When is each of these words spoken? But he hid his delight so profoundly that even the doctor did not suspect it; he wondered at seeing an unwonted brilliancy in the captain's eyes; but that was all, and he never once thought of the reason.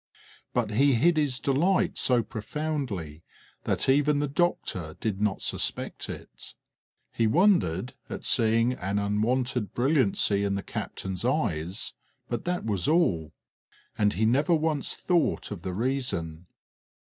But 0.51 0.71
he 0.71 0.95
hid 0.95 1.17
his 1.17 1.39
delight 1.39 1.95
so 1.95 2.23
profoundly 2.23 3.21
that 3.65 3.87
even 3.87 4.17
the 4.17 4.27
doctor 4.27 4.95
did 4.99 5.21
not 5.21 5.43
suspect 5.43 6.09
it; 6.09 6.55
he 7.11 7.27
wondered 7.27 7.93
at 8.09 8.25
seeing 8.25 8.73
an 8.73 8.97
unwonted 8.97 9.75
brilliancy 9.75 10.43
in 10.43 10.55
the 10.55 10.63
captain's 10.63 11.23
eyes; 11.23 11.93
but 12.29 12.45
that 12.45 12.65
was 12.65 12.87
all, 12.87 13.33
and 13.95 14.13
he 14.13 14.25
never 14.25 14.55
once 14.55 14.95
thought 14.95 15.51
of 15.51 15.61
the 15.61 15.71
reason. 15.71 16.47